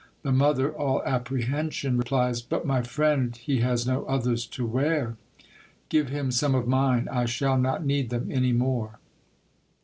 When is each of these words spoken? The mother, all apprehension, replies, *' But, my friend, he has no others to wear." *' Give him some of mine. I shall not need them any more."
The 0.23 0.31
mother, 0.31 0.71
all 0.71 1.03
apprehension, 1.03 1.95
replies, 1.95 2.41
*' 2.41 2.41
But, 2.41 2.65
my 2.65 2.81
friend, 2.81 3.35
he 3.35 3.59
has 3.59 3.85
no 3.85 4.03
others 4.05 4.47
to 4.47 4.65
wear." 4.65 5.15
*' 5.51 5.89
Give 5.89 6.09
him 6.09 6.31
some 6.31 6.55
of 6.55 6.67
mine. 6.67 7.07
I 7.11 7.25
shall 7.25 7.55
not 7.59 7.85
need 7.85 8.09
them 8.09 8.31
any 8.31 8.51
more." 8.51 8.97